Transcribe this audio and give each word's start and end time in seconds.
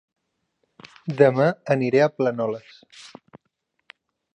Dema 1.19 1.47
aniré 1.77 2.03
a 2.07 2.11
Planoles 2.17 2.83